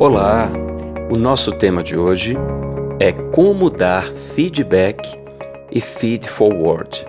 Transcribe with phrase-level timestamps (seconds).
[0.00, 0.48] Olá!
[1.10, 2.36] O nosso tema de hoje
[3.00, 5.02] é como dar feedback
[5.72, 7.04] e feed forward.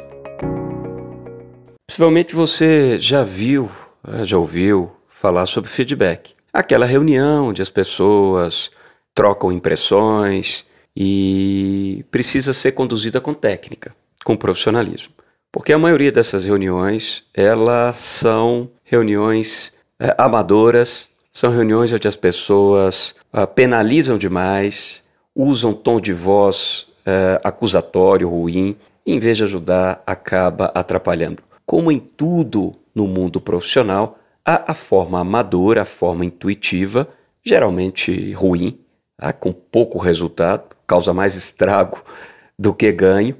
[1.87, 3.69] Possivelmente você já viu,
[4.07, 6.33] eh, já ouviu falar sobre feedback.
[6.51, 8.71] Aquela reunião onde as pessoas
[9.13, 10.65] trocam impressões
[10.97, 13.95] e precisa ser conduzida com técnica,
[14.25, 15.13] com profissionalismo.
[15.51, 23.15] Porque a maioria dessas reuniões, elas são reuniões é, amadoras, são reuniões onde as pessoas
[23.33, 25.03] uh, penalizam demais,
[25.35, 31.43] usam tom de voz uh, acusatório, ruim, em vez de ajudar, acaba atrapalhando.
[31.65, 37.07] Como em tudo no mundo profissional, há a forma amadora, a forma intuitiva,
[37.43, 38.79] geralmente ruim,
[39.17, 39.31] tá?
[39.31, 42.03] com pouco resultado, causa mais estrago
[42.57, 43.37] do que ganho,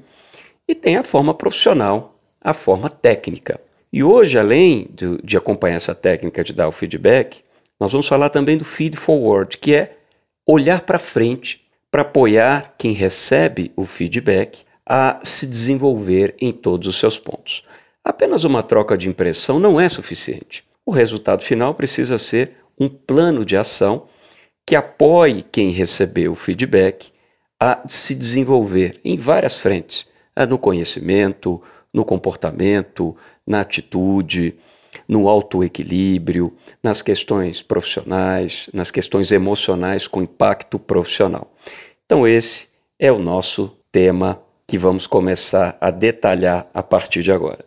[0.66, 3.60] e tem a forma profissional, a forma técnica.
[3.92, 7.42] E hoje, além de, de acompanhar essa técnica de dar o feedback,
[7.80, 9.96] nós vamos falar também do feed forward, que é
[10.46, 16.98] olhar para frente para apoiar quem recebe o feedback a se desenvolver em todos os
[16.98, 17.64] seus pontos.
[18.04, 20.62] Apenas uma troca de impressão não é suficiente.
[20.84, 24.06] O resultado final precisa ser um plano de ação
[24.66, 27.10] que apoie quem recebeu o feedback
[27.58, 30.06] a se desenvolver em várias frentes,
[30.48, 31.60] no conhecimento,
[31.92, 34.56] no comportamento, na atitude,
[35.10, 41.52] no autoequilíbrio, nas questões profissionais, nas questões emocionais com impacto profissional.
[42.06, 47.64] Então, esse é o nosso tema que vamos começar a detalhar a partir de agora.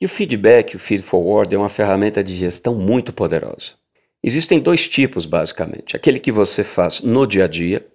[0.00, 3.74] E o feedback, o feed forward, é uma ferramenta de gestão muito poderosa.
[4.20, 7.86] Existem dois tipos, basicamente: aquele que você faz no dia a dia,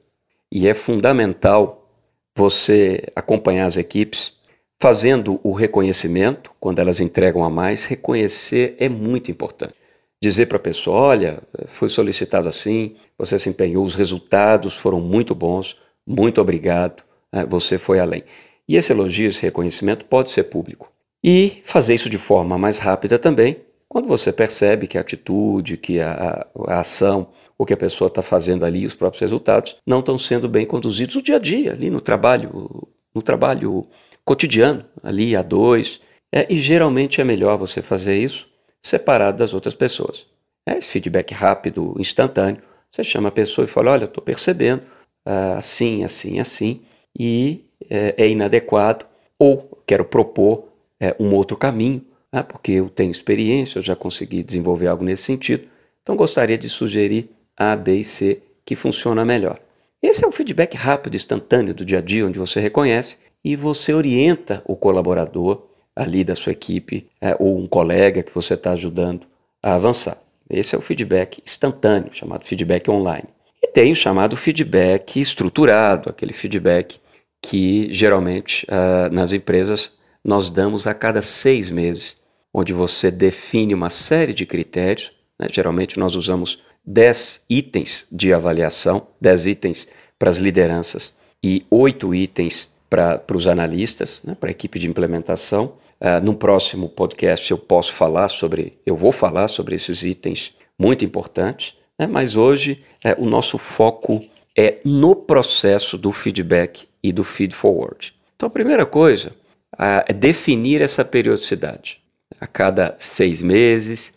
[0.50, 1.92] e é fundamental
[2.34, 4.37] você acompanhar as equipes
[4.80, 9.74] Fazendo o reconhecimento, quando elas entregam a mais, reconhecer é muito importante.
[10.22, 15.34] Dizer para a pessoa: olha, foi solicitado assim, você se empenhou, os resultados foram muito
[15.34, 18.24] bons, muito obrigado, né, você foi além.
[18.70, 20.92] E esse elogio, esse reconhecimento pode ser público.
[21.24, 23.58] E fazer isso de forma mais rápida também,
[23.90, 28.22] quando você percebe que a atitude, que a, a ação, o que a pessoa está
[28.22, 31.90] fazendo ali, os próprios resultados, não estão sendo bem conduzidos no dia a dia, ali
[31.90, 33.88] no trabalho, no trabalho
[34.28, 36.02] cotidiano, ali a dois.
[36.32, 38.46] É, e geralmente é melhor você fazer isso
[38.84, 40.28] separado das outras pessoas.
[40.68, 42.62] É, esse feedback rápido, instantâneo,
[42.92, 44.84] você chama a pessoa e fala: Olha, estou percebendo
[45.26, 46.82] ah, assim, assim, assim,
[47.18, 49.06] e é, é, inadequado,
[49.40, 52.02] ou quero propor é, um outro caminho,
[52.32, 55.68] né, porque eu tenho experiência, eu já consegui desenvolver algo nesse sentido,
[56.02, 59.60] então gostaria de sugerir A, B e C que funciona melhor.
[60.02, 63.18] Esse é o feedback rápido, instantâneo do dia a dia, onde você reconhece
[63.48, 68.56] e você orienta o colaborador ali da sua equipe é, ou um colega que você
[68.56, 69.26] está ajudando
[69.64, 70.18] a avançar.
[70.50, 73.30] Esse é o feedback instantâneo, chamado feedback online.
[73.64, 77.00] E tem o chamado feedback estruturado, aquele feedback
[77.42, 82.18] que geralmente uh, nas empresas nós damos a cada seis meses,
[82.54, 85.14] onde você define uma série de critérios.
[85.40, 85.48] Né?
[85.50, 89.88] Geralmente nós usamos dez itens de avaliação, dez itens
[90.20, 95.74] para as lideranças e oito itens para os analistas, né, para a equipe de implementação.
[96.00, 101.04] Uh, no próximo podcast eu posso falar sobre, eu vou falar sobre esses itens muito
[101.04, 104.24] importantes, né, mas hoje uh, o nosso foco
[104.56, 108.14] é no processo do feedback e do feed forward.
[108.36, 109.30] Então a primeira coisa
[109.74, 112.00] uh, é definir essa periodicidade.
[112.40, 114.14] A cada seis meses,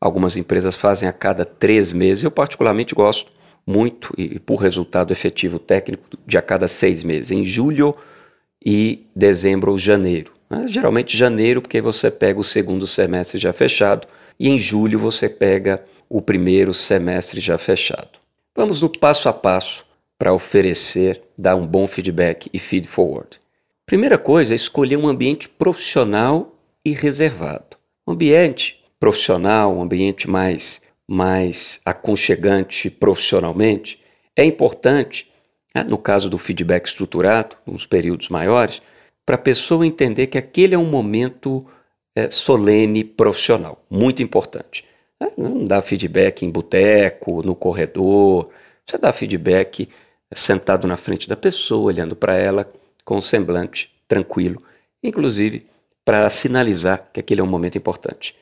[0.00, 2.24] algumas empresas fazem a cada três meses.
[2.24, 3.30] Eu particularmente gosto
[3.66, 7.30] muito e por resultado efetivo técnico de a cada seis meses.
[7.30, 7.94] Em julho
[8.64, 10.32] e dezembro ou janeiro.
[10.48, 10.66] Né?
[10.68, 14.06] Geralmente janeiro, porque você pega o segundo semestre já fechado,
[14.38, 18.18] e em julho você pega o primeiro semestre já fechado.
[18.56, 19.84] Vamos no passo a passo
[20.18, 23.40] para oferecer, dar um bom feedback e feed forward.
[23.86, 26.54] Primeira coisa é escolher um ambiente profissional
[26.84, 27.76] e reservado.
[28.06, 33.98] Um ambiente profissional, um ambiente mais, mais aconchegante profissionalmente,
[34.36, 35.29] é importante
[35.88, 38.82] no caso do feedback estruturado, nos períodos maiores,
[39.24, 41.64] para a pessoa entender que aquele é um momento
[42.16, 44.84] é, solene profissional, muito importante.
[45.20, 45.30] Né?
[45.36, 48.50] Não dá feedback em boteco, no corredor,
[48.84, 49.88] você dá feedback
[50.34, 52.70] sentado na frente da pessoa, olhando para ela
[53.04, 54.62] com um semblante tranquilo,
[55.02, 55.66] inclusive
[56.04, 58.34] para sinalizar que aquele é um momento importante.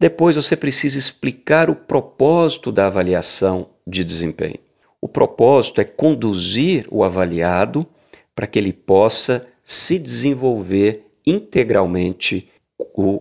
[0.00, 4.65] Depois você precisa explicar o propósito da avaliação de desempenho.
[5.06, 7.86] O propósito é conduzir o avaliado
[8.34, 12.48] para que ele possa se desenvolver integralmente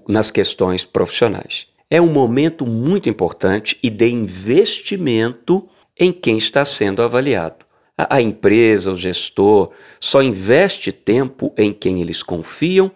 [0.08, 1.68] nas questões profissionais.
[1.88, 7.64] É um momento muito importante e de investimento em quem está sendo avaliado.
[7.96, 12.92] A, empresa, o gestor, só investe tempo em quem eles confiam,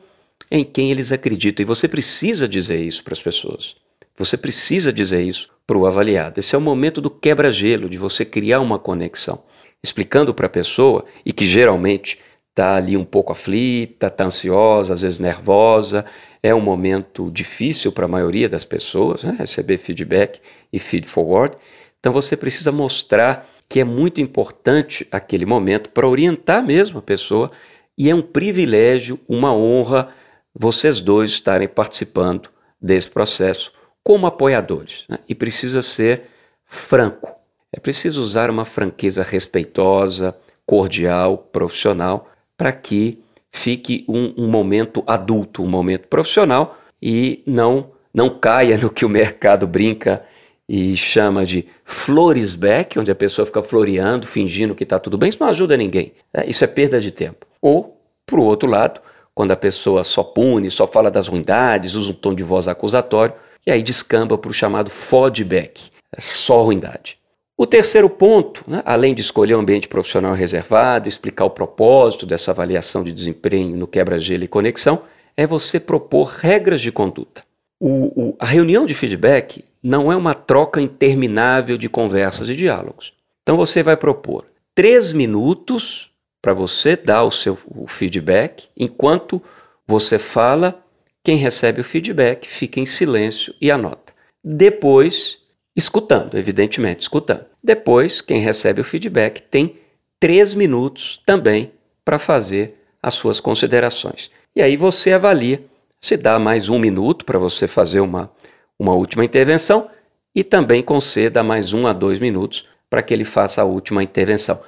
[0.50, 1.62] em quem eles acreditam.
[1.62, 3.76] E você precisa dizer isso para as pessoas.
[4.18, 6.40] Você precisa dizer isso para o avaliado.
[6.40, 9.44] Esse é o momento do quebra-gelo, de você criar uma conexão.
[9.84, 12.18] Explicando para a pessoa, e que geralmente
[12.50, 16.06] está ali um pouco aflita, está ansiosa, às vezes nervosa,
[16.42, 19.36] é um momento difícil para a maioria das pessoas, né?
[19.38, 20.42] receber feedback
[20.74, 21.56] e feed forward.
[22.00, 27.52] Então você precisa mostrar que é muito importante aquele momento para orientar mesmo a pessoa
[27.96, 30.10] e é um privilégio, uma honra
[30.52, 32.50] vocês dois estarem participando
[32.82, 33.72] desse processo
[34.10, 35.04] como apoiadores.
[35.08, 35.20] Né?
[35.30, 36.24] E precisa ser
[36.66, 37.30] franco.
[37.72, 40.36] É preciso usar uma franqueza respeitosa,
[40.66, 42.28] cordial, profissional,
[42.58, 43.20] para que
[43.52, 49.10] fique um, um, momento adulto, um momento profissional e não não caia no que o
[49.10, 50.26] mercado brinca
[50.68, 55.30] e chama de floresback, onde a pessoa fica floreando, fingindo que está tudo bem.
[55.30, 56.14] Isso não ajuda ninguém.
[56.34, 56.46] Né?
[56.48, 57.46] Isso é perda de tempo.
[57.62, 59.02] Ou, para o outro lado,
[59.36, 63.36] quando a pessoa só pune, só fala das ruindades, usa um tom de voz acusatório,
[63.70, 67.20] e aí descamba para o chamado feedback, é só ruindade.
[67.56, 72.50] O terceiro ponto, né, além de escolher um ambiente profissional reservado, explicar o propósito dessa
[72.50, 75.04] avaliação de desempenho no quebra-gelo e conexão,
[75.38, 77.44] é você propor regras de conduta.
[77.80, 83.14] O, o, a reunião de feedback não é uma troca interminável de conversas e diálogos.
[83.44, 86.10] Então você vai propor três minutos
[86.42, 89.40] para você dar o seu o feedback, enquanto
[89.88, 90.84] você fala
[91.24, 94.14] quem recebe o feedback fica em silêncio e anota.
[94.44, 95.38] Depois,
[95.76, 97.46] escutando, evidentemente, escutando.
[97.64, 99.78] Depois, quem recebe o feedback tem
[100.20, 101.72] três minutos também
[102.04, 104.32] para fazer as suas considerações.
[104.56, 105.64] E aí você avalia
[106.02, 108.32] se dá mais um minuto para você fazer uma,
[108.78, 109.90] uma última intervenção
[110.34, 114.60] e também conceda mais um a dois minutos para que ele faça a última intervenção.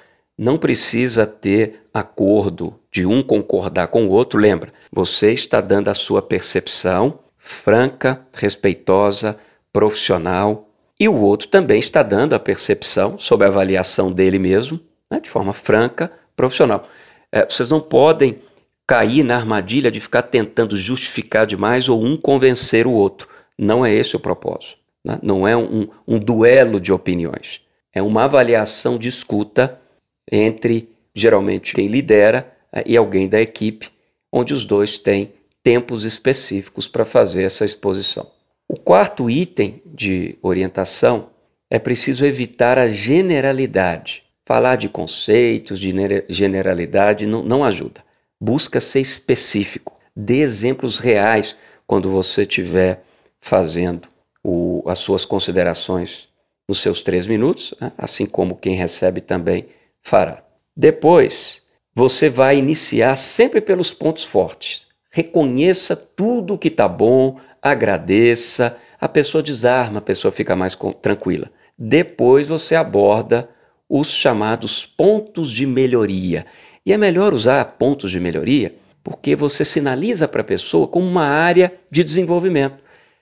[0.41, 4.39] Não precisa ter acordo de um concordar com o outro.
[4.39, 9.37] Lembra, você está dando a sua percepção franca, respeitosa,
[9.71, 10.67] profissional,
[10.99, 14.79] e o outro também está dando a percepção sobre a avaliação dele mesmo,
[15.11, 16.87] né, de forma franca, profissional.
[17.31, 18.39] É, vocês não podem
[18.87, 23.27] cair na armadilha de ficar tentando justificar demais ou um convencer o outro.
[23.55, 24.77] Não é esse o propósito.
[25.05, 25.19] Né?
[25.21, 27.61] Não é um, um duelo de opiniões.
[27.93, 29.79] É uma avaliação de escuta
[30.29, 33.89] entre geralmente quem lidera eh, e alguém da equipe,
[34.31, 35.33] onde os dois têm
[35.63, 38.29] tempos específicos para fazer essa exposição.
[38.67, 41.29] O quarto item de orientação
[41.69, 44.23] é preciso evitar a generalidade.
[44.45, 45.93] Falar de conceitos, de
[46.29, 48.03] generalidade, não, não ajuda.
[48.39, 49.97] Busca ser específico.
[50.15, 53.03] Dê exemplos reais quando você estiver
[53.39, 54.07] fazendo
[54.43, 56.27] o, as suas considerações
[56.67, 57.91] nos seus três minutos, né?
[57.97, 59.67] assim como quem recebe também
[60.01, 60.43] fará.
[60.75, 61.61] Depois,
[61.93, 64.87] você vai iniciar sempre pelos pontos fortes.
[65.09, 71.51] Reconheça tudo que está bom, agradeça, a pessoa desarma, a pessoa fica mais tranquila.
[71.77, 73.49] Depois você aborda
[73.89, 76.45] os chamados pontos de melhoria.
[76.85, 78.73] E é melhor usar pontos de melhoria
[79.03, 82.77] porque você sinaliza para a pessoa como uma área de desenvolvimento.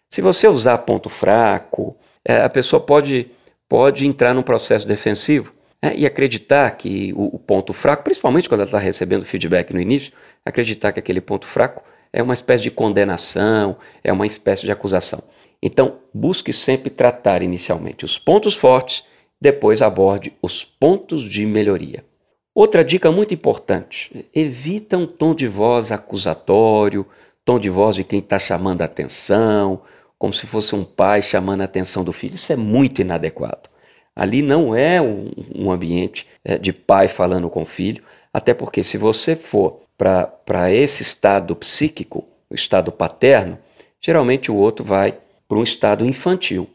[0.10, 3.32] Se você usar ponto fraco, é, a pessoa pode,
[3.68, 8.62] pode entrar num processo defensivo é, e acreditar que o, o, ponto fraco, principalmente quando
[8.62, 10.12] ela está recebendo feedback no início,
[10.46, 15.24] acreditar que aquele ponto fraco é uma espécie de condenação, é uma espécie de acusação.
[15.62, 19.04] Então, busque sempre tratar inicialmente os pontos fortes,
[19.40, 22.04] depois aborde os pontos de melhoria.
[22.54, 27.06] Outra dica muito importante: evita um tom de voz acusatório,
[27.46, 29.82] tom de voz de quem está chamando a atenção,
[30.18, 32.36] como se fosse um pai chamando a atenção do filho.
[32.36, 33.70] Isso é muito inadequado.
[34.16, 38.84] Ali não é um, um ambiente é, de pai falando com o filho, até porque
[38.84, 43.58] se você for para esse estado psíquico, o estado paterno,
[44.02, 46.70] geralmente o outro vai para um estado infantil.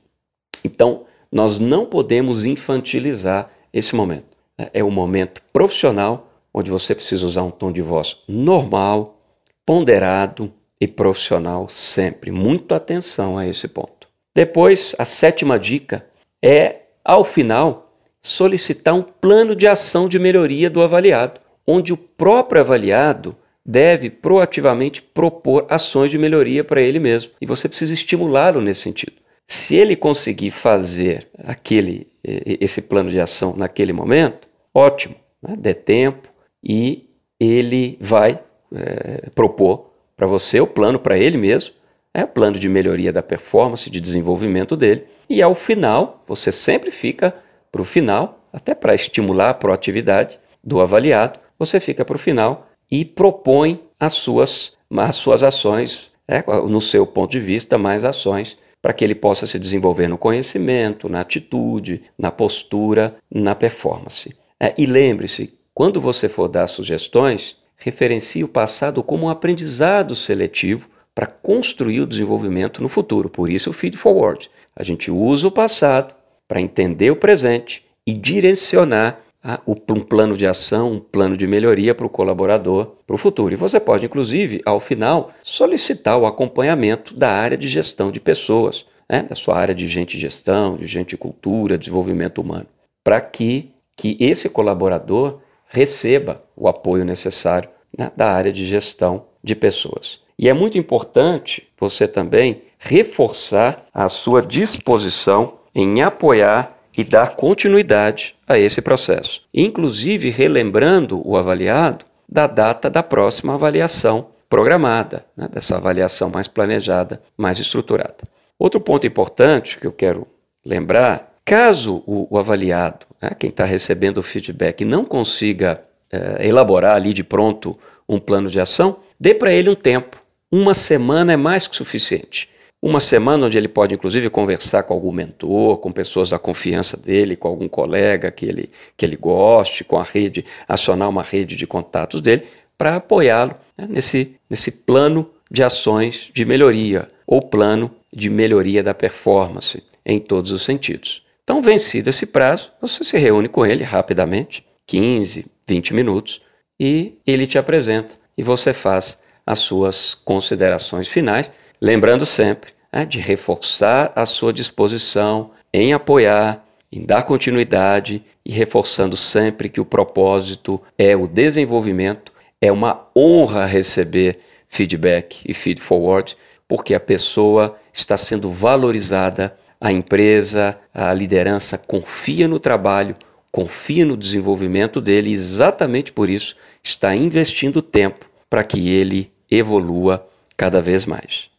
[0.63, 4.37] Então, nós não podemos infantilizar esse momento.
[4.73, 9.21] É um momento profissional, onde você precisa usar um tom de voz normal,
[9.67, 12.31] ponderado e profissional sempre.
[12.31, 14.09] Muito atenção a esse ponto.
[14.35, 16.07] Depois, a sétima dica
[16.43, 17.93] é ao final,
[18.23, 25.03] solicitar um plano de ação de melhoria do avaliado, onde o próprio avaliado deve proativamente
[25.03, 27.33] propor ações de melhoria para ele mesmo.
[27.41, 29.13] E você precisa estimulá-lo nesse sentido.
[29.47, 35.55] Se ele conseguir fazer aquele esse plano de ação naquele momento, ótimo, né?
[35.59, 36.29] dê tempo
[36.63, 38.41] e ele vai
[38.75, 41.75] é, propor para você o plano para ele mesmo,
[42.15, 46.91] é o plano de melhoria da performance, de desenvolvimento dele, e ao final, você sempre
[46.91, 47.35] fica
[47.71, 52.69] para o final, até para estimular a proatividade do avaliado, você fica para o final
[52.91, 58.57] e propõe as suas, as suas ações, é, no seu ponto de vista, mais ações
[58.81, 64.37] para que ele possa se desenvolver no conhecimento, na atitude, na postura, na performance.
[64.61, 70.89] É, e lembre-se, quando você for dar sugestões, referencie o passado como um aprendizado seletivo
[71.15, 73.31] para construir o desenvolvimento no futuro.
[73.31, 74.51] Por isso o feed forward.
[74.77, 76.15] A gente usa o passado
[76.49, 81.95] para entender o presente e direcionar a, um plano de ação, um plano de melhoria
[81.95, 83.53] para o colaborador para o futuro.
[83.53, 88.87] E você pode, inclusive, ao final, solicitar o acompanhamento da área de gestão de pessoas,
[89.09, 92.67] né, da sua área de gente gestão, de gente cultura, desenvolvimento humano,
[93.03, 99.55] para que, que esse colaborador receba o apoio necessário né, da área de gestão de
[99.55, 100.21] pessoas.
[100.39, 108.35] E é muito importante você também reforçar a sua disposição em apoiar e dar continuidade
[108.47, 115.77] a esse processo, inclusive relembrando o avaliado da data da próxima avaliação programada, né, dessa
[115.77, 118.19] avaliação mais planejada, mais estruturada.
[118.59, 120.27] Outro ponto importante que eu quero
[120.65, 126.95] lembrar: caso o, o avaliado, né, quem está recebendo o feedback, não consiga é, elaborar
[126.95, 127.77] ali de pronto
[128.07, 130.23] um plano de ação, dê para ele um tempo.
[130.53, 132.49] Uma semana é mais que suficiente
[132.87, 137.35] uma semana onde ele pode, inclusive, conversar com algum mentor, com pessoas da confiança dele,
[137.35, 141.67] com algum colega que ele, que ele goste, com a rede, acionar uma rede de
[141.67, 142.43] contatos dele,
[142.77, 148.93] para apoiá-lo né, nesse, nesse plano de ações de melhoria, ou plano de melhoria da
[148.93, 151.23] performance, em todos os sentidos.
[151.43, 156.43] Então, vencido esse prazo, você se reúne com ele rapidamente, 15, 20 minutos,
[156.79, 161.51] e ele te apresenta e você faz as suas considerações finais,
[161.81, 169.17] lembrando sempre né, de reforçar a sua disposição em apoiar, em dar continuidade e reforçando
[169.17, 172.33] sempre que o propósito é o desenvolvimento.
[172.61, 174.39] É uma honra receber
[174.69, 176.37] feedback e feed forward,
[176.69, 183.17] porque a pessoa está sendo valorizada, a empresa, a liderança confia no trabalho,
[183.51, 190.27] confia no desenvolvimento dele e exatamente por isso está investindo tempo para que ele evolua
[190.57, 191.54] cada vez mais.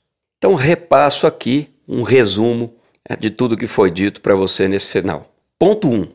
[0.46, 5.34] Então, repasso aqui um resumo é, de tudo que foi dito para você nesse final.
[5.58, 5.92] Ponto 1.
[5.92, 6.08] Um,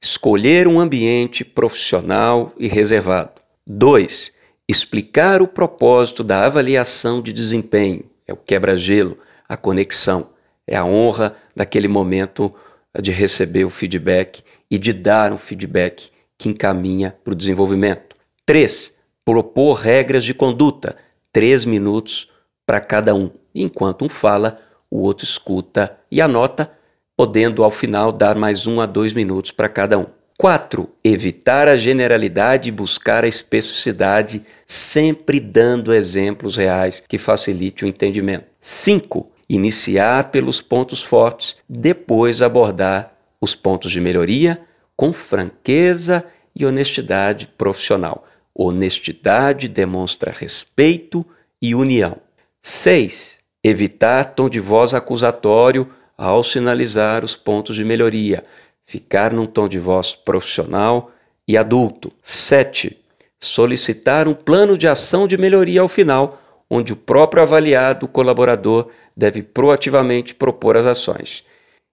[0.00, 3.42] escolher um ambiente profissional e reservado.
[3.66, 4.32] 2.
[4.66, 8.06] Explicar o propósito da avaliação de desempenho.
[8.26, 10.30] É o quebra-gelo, a conexão.
[10.66, 12.54] É a honra daquele momento
[13.02, 18.16] de receber o feedback e de dar um feedback que encaminha para o desenvolvimento.
[18.46, 18.94] 3.
[19.26, 20.96] Propor regras de conduta.
[21.30, 22.32] Três minutos
[22.66, 23.30] para cada um.
[23.54, 26.70] Enquanto um fala, o outro escuta e anota,
[27.16, 30.06] podendo ao final dar mais um a dois minutos para cada um.
[30.36, 30.88] 4.
[31.02, 38.46] Evitar a generalidade e buscar a especificidade, sempre dando exemplos reais que facilite o entendimento.
[38.60, 39.30] 5.
[39.48, 44.60] Iniciar pelos pontos fortes, depois abordar os pontos de melhoria
[44.96, 48.26] com franqueza e honestidade profissional.
[48.54, 51.24] Honestidade demonstra respeito
[51.60, 52.23] e união.
[52.66, 53.36] 6.
[53.62, 58.42] Evitar tom de voz acusatório ao sinalizar os pontos de melhoria.
[58.86, 61.10] Ficar num tom de voz profissional
[61.46, 62.10] e adulto.
[62.22, 62.96] 7.
[63.38, 66.40] Solicitar um plano de ação de melhoria ao final,
[66.70, 71.44] onde o próprio avaliado, colaborador, deve proativamente propor as ações.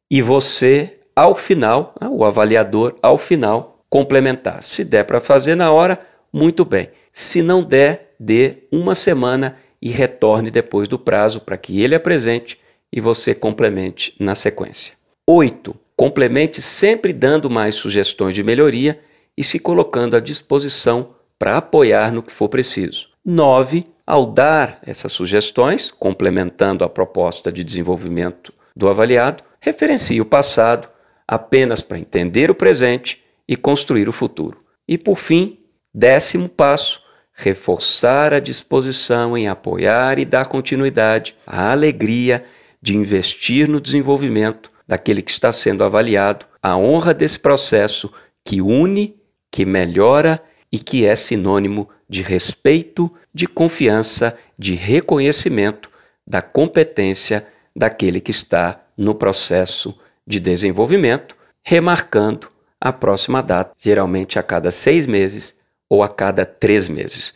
[0.09, 4.63] E você, ao final, né, o avaliador, ao final, complementar.
[4.63, 5.99] Se der para fazer na hora,
[6.31, 6.89] muito bem.
[7.11, 12.59] Se não der, dê uma semana e retorne depois do prazo para que ele apresente
[12.91, 14.95] e você complemente na sequência.
[15.27, 15.75] 8.
[15.95, 18.99] Complemente sempre dando mais sugestões de melhoria
[19.37, 23.07] e se colocando à disposição para apoiar no que for preciso.
[23.25, 23.85] 9.
[24.05, 30.89] Ao dar essas sugestões, complementando a proposta de desenvolvimento do avaliado, referencie o passado
[31.27, 34.63] apenas para entender o presente e construir o futuro.
[34.87, 35.59] E por fim,
[35.93, 37.01] décimo passo,
[37.33, 42.45] reforçar a disposição em apoiar e dar continuidade à alegria
[42.81, 48.11] de investir no desenvolvimento daquele que está sendo avaliado, a honra desse processo
[48.43, 49.15] que une,
[49.51, 55.89] que melhora e que é sinônimo de respeito, de confiança, de reconhecimento
[56.25, 64.43] da competência daquele que está no processo de desenvolvimento, remarcando a próxima data, geralmente a
[64.43, 65.55] cada seis meses,
[65.91, 67.33] ou a cada três meses.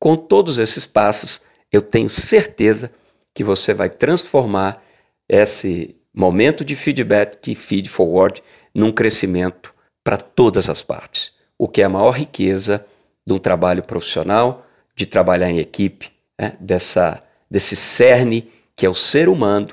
[0.00, 2.90] Com todos esses passos, eu tenho certeza
[3.34, 4.82] que você vai transformar
[5.28, 8.42] esse momento de feedback, feed forward,
[8.74, 12.86] num crescimento para todas as partes, o que é a maior riqueza
[13.26, 16.10] de um trabalho profissional, de trabalhar em equipe,
[16.40, 16.56] né?
[16.58, 19.68] dessa, desse cerne que é o ser humano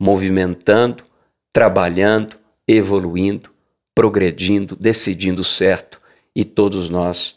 [0.00, 1.04] movimentando,
[1.52, 3.50] trabalhando, evoluindo,
[3.94, 6.00] progredindo, decidindo certo
[6.34, 7.35] e todos nós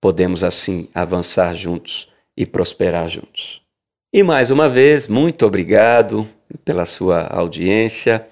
[0.00, 3.60] podemos assim avançar juntos e prosperar juntos.
[4.12, 6.26] E mais uma vez, muito obrigado
[6.64, 8.26] pela sua audiência.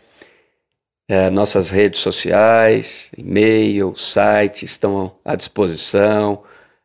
[1.09, 6.43] É, nossas redes sociais, e-mail, site estão à disposição.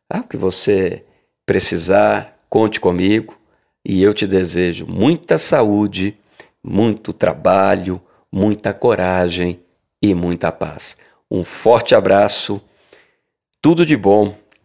[0.09, 1.03] Ah, o que você
[1.45, 3.37] precisar, conte comigo.
[3.85, 6.17] E eu te desejo muita saúde,
[6.63, 9.59] muito trabalho, muita coragem
[10.01, 10.95] e muita paz.
[11.29, 12.61] Um forte abraço,
[13.61, 14.35] tudo de bom